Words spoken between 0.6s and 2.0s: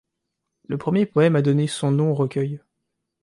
Le premier poème a donné son